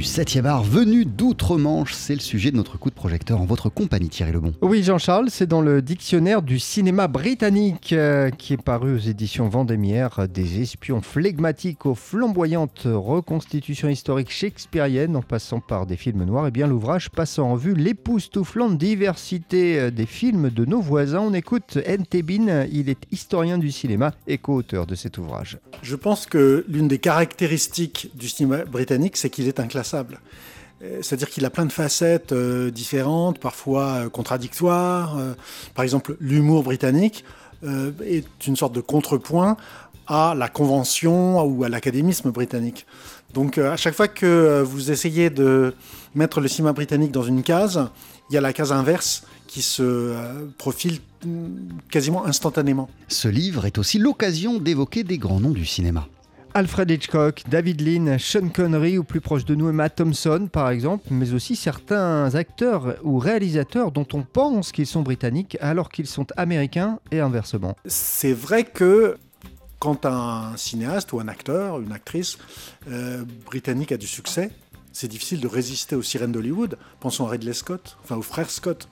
du 0.00 0.06
7e 0.06 0.46
art 0.46 0.62
venu 0.62 1.04
d'outre-Manche. 1.04 1.92
C'est 1.92 2.14
le 2.14 2.20
sujet 2.20 2.50
de 2.50 2.56
notre 2.56 2.78
coup 2.78 2.88
de 2.88 2.94
projecteur 2.94 3.38
en 3.38 3.44
votre 3.44 3.68
compagnie, 3.68 4.08
Thierry 4.08 4.32
Lebon. 4.32 4.54
Oui, 4.62 4.82
Jean-Charles, 4.82 5.28
c'est 5.28 5.46
dans 5.46 5.60
le 5.60 5.82
dictionnaire 5.82 6.40
du 6.40 6.58
cinéma 6.58 7.06
britannique 7.06 7.92
euh, 7.92 8.30
qui 8.30 8.54
est 8.54 8.62
paru 8.62 8.94
aux 8.94 8.98
éditions 8.98 9.50
Vendémiaire. 9.50 10.26
Des 10.26 10.62
espions 10.62 11.02
flegmatiques 11.02 11.84
aux 11.84 11.94
flamboyantes 11.94 12.84
reconstitutions 12.86 13.90
historiques 13.90 14.30
shakespeariennes 14.30 15.16
en 15.16 15.22
passant 15.22 15.60
par 15.60 15.84
des 15.84 15.98
films 15.98 16.24
noirs. 16.24 16.46
Et 16.46 16.48
eh 16.48 16.50
bien, 16.50 16.66
l'ouvrage 16.66 17.10
passe 17.10 17.38
en 17.38 17.52
revue 17.52 17.74
l'époustouflante 17.74 18.78
diversité 18.78 19.78
euh, 19.78 19.90
des 19.90 20.06
films 20.06 20.48
de 20.48 20.64
nos 20.64 20.80
voisins. 20.80 21.20
On 21.20 21.34
écoute 21.34 21.76
N. 21.84 22.04
il 22.72 22.88
est 22.88 23.02
historien 23.12 23.58
du 23.58 23.70
cinéma 23.70 24.14
et 24.26 24.38
co-auteur 24.38 24.86
de 24.86 24.94
cet 24.94 25.18
ouvrage. 25.18 25.58
Je 25.82 25.94
pense 25.94 26.24
que 26.24 26.64
l'une 26.68 26.88
des 26.88 26.98
caractéristiques 26.98 28.10
du 28.14 28.30
cinéma 28.30 28.64
britannique, 28.64 29.18
c'est 29.18 29.28
qu'il 29.28 29.46
est 29.46 29.60
inclassable. 29.60 29.89
Euh, 30.82 30.98
c'est-à-dire 31.02 31.28
qu'il 31.28 31.44
a 31.44 31.50
plein 31.50 31.66
de 31.66 31.72
facettes 31.72 32.32
euh, 32.32 32.70
différentes, 32.70 33.38
parfois 33.38 33.86
euh, 33.86 34.08
contradictoires. 34.08 35.18
par 35.74 35.84
exemple, 35.84 36.16
l'humour 36.20 36.62
britannique 36.62 37.24
est 37.62 38.46
une 38.46 38.56
sorte 38.56 38.72
de 38.74 38.80
contrepoint 38.80 39.58
à 40.06 40.34
la 40.34 40.48
convention 40.48 41.44
ou 41.44 41.62
à 41.62 41.68
l'académisme 41.68 42.30
britannique. 42.30 42.86
Donc 43.34 43.58
à 43.58 43.76
chaque 43.76 43.94
fois 43.94 44.08
que 44.08 44.62
vous 44.62 44.90
essayez 44.90 45.28
de 45.28 45.74
mettre 46.14 46.40
le 46.40 46.48
cinéma 46.48 46.72
britannique 46.72 47.12
dans 47.12 47.22
une 47.22 47.42
case, 47.42 47.90
il 48.30 48.34
y 48.34 48.38
a 48.38 48.40
la 48.40 48.54
case 48.54 48.72
inverse 48.72 49.24
qui 49.46 49.60
se 49.60 50.14
profile 50.56 51.00
mm, 51.26 51.46
quasiment 51.90 52.24
instantanément. 52.24 52.88
Ce 53.08 53.28
livre 53.28 53.66
est 53.66 53.76
aussi 53.76 53.98
l'occasion 53.98 54.58
d'évoquer 54.58 55.04
des 55.04 55.18
grands 55.18 55.38
noms 55.38 55.50
du 55.50 55.66
cinéma. 55.66 56.08
Alfred 56.52 56.90
Hitchcock, 56.90 57.42
David 57.48 57.80
Lean, 57.80 58.18
Sean 58.18 58.48
Connery 58.48 58.98
ou 58.98 59.04
plus 59.04 59.20
proche 59.20 59.44
de 59.44 59.54
nous 59.54 59.68
Emma 59.68 59.88
Thompson 59.88 60.48
par 60.50 60.70
exemple, 60.70 61.06
mais 61.10 61.32
aussi 61.32 61.54
certains 61.54 62.34
acteurs 62.34 62.96
ou 63.04 63.18
réalisateurs 63.18 63.92
dont 63.92 64.06
on 64.12 64.22
pense 64.22 64.72
qu'ils 64.72 64.86
sont 64.86 65.02
britanniques 65.02 65.56
alors 65.60 65.90
qu'ils 65.90 66.08
sont 66.08 66.26
américains 66.36 66.98
et 67.12 67.20
inversement. 67.20 67.76
C'est 67.86 68.32
vrai 68.32 68.64
que 68.64 69.16
quand 69.78 70.06
un 70.06 70.56
cinéaste 70.56 71.12
ou 71.12 71.20
un 71.20 71.28
acteur, 71.28 71.80
une 71.80 71.92
actrice 71.92 72.38
euh, 72.90 73.24
britannique 73.46 73.92
a 73.92 73.96
du 73.96 74.06
succès, 74.06 74.50
c'est 74.92 75.08
difficile 75.08 75.40
de 75.40 75.46
résister 75.46 75.94
aux 75.94 76.02
sirènes 76.02 76.32
d'Hollywood. 76.32 76.76
Pensons 76.98 77.26
à 77.26 77.30
Ridley 77.30 77.52
Scott, 77.52 77.96
enfin 78.02 78.16
aux 78.16 78.22
frères 78.22 78.50
Scott. 78.50 78.88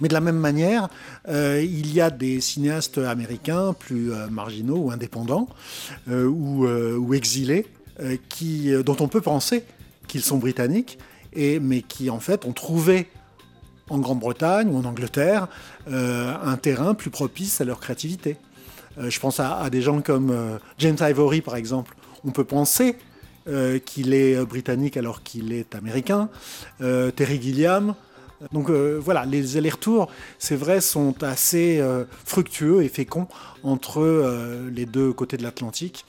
Mais 0.00 0.08
de 0.08 0.14
la 0.14 0.20
même 0.20 0.38
manière, 0.38 0.88
euh, 1.28 1.62
il 1.62 1.92
y 1.92 2.00
a 2.00 2.10
des 2.10 2.40
cinéastes 2.40 2.98
américains 2.98 3.72
plus 3.72 4.12
euh, 4.12 4.28
marginaux 4.28 4.76
ou 4.76 4.90
indépendants 4.90 5.48
euh, 6.08 6.26
ou, 6.26 7.14
exilés 7.14 7.66
dont 8.84 8.96
on 8.98 9.06
peut 9.06 9.20
penser 9.20 9.62
qu'ils 10.08 10.22
sont 10.22 10.38
britanniques, 10.38 10.98
mais 11.36 11.82
qui 11.82 12.10
en 12.10 12.18
fait 12.18 12.44
ont 12.44 12.52
trouvé 12.52 13.06
en 13.88 13.98
Grande-Bretagne 13.98 14.68
ou 14.68 14.78
en 14.78 14.84
Angleterre 14.84 15.46
un 15.86 16.56
terrain 16.56 16.94
plus 16.94 17.10
propice 17.10 17.60
à 17.60 17.64
leur 17.64 17.78
créativité. 17.78 18.36
je 18.98 19.20
pense 19.20 19.38
à, 19.38 19.70
des 19.70 19.80
gens 19.80 20.00
comme 20.00 20.58
James 20.78 20.96
Ivory 21.00 21.40
par 21.40 21.54
exemple. 21.54 21.94
On 22.24 22.32
peut 22.32 22.44
penser 22.44 22.96
qu'il 23.84 24.12
est 24.12 24.44
britannique 24.44 24.96
alors 24.96 25.22
qu'il 25.22 25.52
est 25.52 25.76
américain. 25.76 26.28
Terry 26.80 27.40
Gilliam, 27.40 27.94
donc 28.52 28.70
euh, 28.70 28.98
voilà, 29.02 29.24
les 29.24 29.56
allers-retours, 29.56 30.08
c'est 30.38 30.56
vrai, 30.56 30.80
sont 30.80 31.22
assez 31.22 31.78
euh, 31.80 32.04
fructueux 32.24 32.82
et 32.82 32.88
féconds 32.88 33.28
entre 33.62 34.00
euh, 34.00 34.70
les 34.70 34.86
deux 34.86 35.12
côtés 35.12 35.36
de 35.36 35.42
l'Atlantique, 35.42 36.04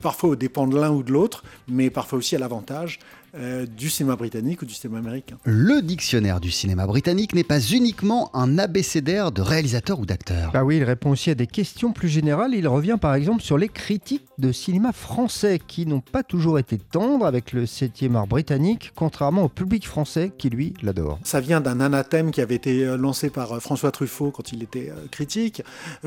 parfois 0.00 0.30
au 0.30 0.36
dépend 0.36 0.66
de 0.66 0.78
l'un 0.78 0.90
ou 0.90 1.02
de 1.02 1.12
l'autre, 1.12 1.44
mais 1.68 1.90
parfois 1.90 2.18
aussi 2.18 2.36
à 2.36 2.38
l'avantage 2.38 2.98
euh, 3.38 3.66
du 3.66 3.90
cinéma 3.90 4.16
britannique 4.16 4.62
ou 4.62 4.64
du 4.64 4.72
cinéma 4.72 4.98
américain. 4.98 5.36
Le 5.44 5.82
dictionnaire 5.82 6.40
du 6.40 6.50
cinéma 6.50 6.86
britannique 6.86 7.34
n'est 7.34 7.44
pas 7.44 7.60
uniquement 7.60 8.30
un 8.34 8.58
abécédaire 8.58 9.30
de 9.30 9.42
réalisateurs 9.42 10.00
ou 10.00 10.06
d'acteurs. 10.06 10.52
Bah 10.52 10.64
oui, 10.64 10.78
il 10.78 10.84
répond 10.84 11.10
aussi 11.10 11.30
à 11.30 11.34
des 11.34 11.46
questions 11.46 11.92
plus 11.92 12.08
générales. 12.08 12.54
Il 12.54 12.66
revient 12.66 12.96
par 12.98 13.14
exemple 13.14 13.42
sur 13.42 13.58
les 13.58 13.68
critiques 13.68 14.24
de 14.38 14.52
cinéma 14.52 14.92
français 14.92 15.60
qui 15.66 15.84
n'ont 15.84 16.00
pas 16.00 16.22
toujours 16.22 16.58
été 16.58 16.78
tendres 16.78 17.26
avec 17.26 17.52
le 17.52 17.64
7e 17.64 18.14
art 18.14 18.26
britannique, 18.26 18.92
contrairement 18.94 19.44
au 19.44 19.48
public 19.50 19.86
français 19.86 20.32
qui 20.36 20.48
lui 20.48 20.72
l'adore. 20.82 21.18
Ça 21.22 21.40
vient 21.40 21.60
d'un 21.60 21.80
anathème 21.80 22.30
qui 22.30 22.40
avait 22.40 22.54
été 22.54 22.84
euh, 22.84 22.96
lancé 22.96 23.28
par 23.28 23.52
euh, 23.52 23.60
François 23.60 23.90
Truffaut 23.90 24.30
quand 24.30 24.52
il 24.52 24.62
était 24.62 24.90
critique, 25.10 25.62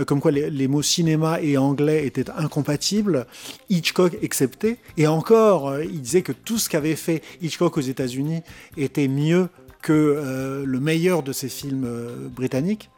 comme 0.07 0.19
quoi 0.19 0.31
les, 0.31 0.49
les 0.49 0.67
mots 0.67 0.81
cinéma 0.81 1.39
et 1.41 1.57
anglais 1.57 2.07
étaient 2.07 2.29
incompatibles, 2.31 3.27
Hitchcock 3.69 4.17
excepté. 4.21 4.77
Et 4.97 5.05
encore, 5.05 5.79
il 5.79 6.01
disait 6.01 6.21
que 6.21 6.31
tout 6.31 6.57
ce 6.57 6.69
qu'avait 6.69 6.95
fait 6.95 7.18
Hitchcock 7.41 7.77
aux 7.77 7.81
États-Unis 7.81 8.41
était 8.77 9.07
mieux 9.07 9.49
que 9.81 9.93
euh, 9.93 10.65
le 10.65 10.79
meilleur 10.79 11.23
de 11.23 11.31
ses 11.31 11.49
films 11.49 11.85
euh, 11.85 12.27
britanniques. 12.27 12.89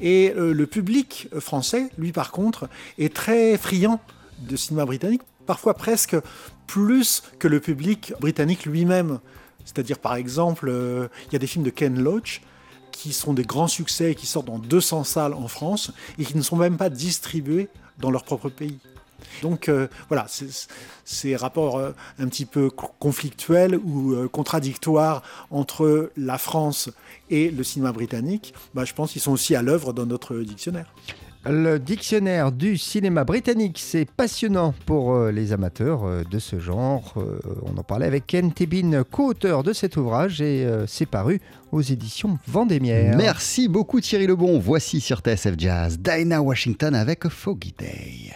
Et 0.00 0.32
euh, 0.36 0.52
le 0.52 0.66
public 0.66 1.28
français, 1.38 1.90
lui 1.98 2.12
par 2.12 2.32
contre, 2.32 2.68
est 2.98 3.14
très 3.14 3.56
friand 3.56 4.00
de 4.40 4.56
cinéma 4.56 4.84
britannique, 4.84 5.22
parfois 5.46 5.74
presque 5.74 6.16
plus 6.66 7.22
que 7.38 7.46
le 7.46 7.60
public 7.60 8.14
britannique 8.20 8.66
lui-même. 8.66 9.20
C'est-à-dire 9.64 9.98
par 9.98 10.16
exemple, 10.16 10.72
il 11.28 11.32
y 11.32 11.36
a 11.36 11.38
des 11.38 11.46
films 11.46 11.64
de 11.64 11.70
Ken 11.70 12.02
Loach 12.02 12.40
qui 12.90 13.12
sont 13.12 13.32
des 13.32 13.44
grands 13.44 13.68
succès 13.68 14.12
et 14.12 14.14
qui 14.16 14.26
sortent 14.26 14.46
dans 14.46 14.58
200 14.58 15.04
salles 15.04 15.34
en 15.34 15.46
France 15.46 15.92
et 16.18 16.24
qui 16.24 16.36
ne 16.36 16.42
sont 16.42 16.56
même 16.56 16.76
pas 16.76 16.90
distribués 16.90 17.68
dans 17.98 18.10
leur 18.10 18.24
propre 18.24 18.48
pays. 18.48 18.78
Donc 19.42 19.68
euh, 19.68 19.88
voilà, 20.08 20.26
ces 21.04 21.36
rapports 21.36 21.78
euh, 21.78 21.90
un 22.18 22.28
petit 22.28 22.46
peu 22.46 22.70
conflictuels 22.70 23.76
ou 23.76 24.12
euh, 24.12 24.28
contradictoires 24.28 25.22
entre 25.50 26.10
la 26.16 26.38
France 26.38 26.90
et 27.30 27.50
le 27.50 27.64
cinéma 27.64 27.92
britannique, 27.92 28.54
bah, 28.74 28.84
je 28.84 28.94
pense 28.94 29.12
qu'ils 29.12 29.22
sont 29.22 29.32
aussi 29.32 29.54
à 29.54 29.62
l'œuvre 29.62 29.92
dans 29.92 30.06
notre 30.06 30.36
dictionnaire. 30.38 30.92
Le 31.44 31.78
dictionnaire 31.78 32.52
du 32.52 32.78
cinéma 32.78 33.24
britannique, 33.24 33.80
c'est 33.80 34.04
passionnant 34.04 34.74
pour 34.86 35.18
les 35.26 35.52
amateurs 35.52 36.24
de 36.24 36.38
ce 36.38 36.60
genre. 36.60 37.14
on 37.64 37.76
en 37.76 37.82
parlait 37.82 38.06
avec 38.06 38.28
Ken 38.28 38.52
Tebin, 38.52 39.02
co-auteur 39.02 39.64
de 39.64 39.72
cet 39.72 39.96
ouvrage, 39.96 40.40
et 40.40 40.64
c'est 40.86 41.06
paru 41.06 41.40
aux 41.72 41.82
éditions 41.82 42.38
Vendémiaire. 42.46 43.16
Merci 43.16 43.66
beaucoup 43.66 44.00
Thierry 44.00 44.28
Lebon. 44.28 44.60
Voici 44.60 45.00
sur 45.00 45.18
TSF 45.18 45.54
Jazz 45.58 45.98
Dinah 45.98 46.40
Washington 46.40 46.94
avec 46.94 47.26
Foggy 47.26 47.74
Day. 47.76 48.32